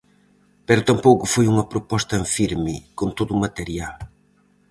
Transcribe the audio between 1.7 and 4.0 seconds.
proposta en firme, con todo o material.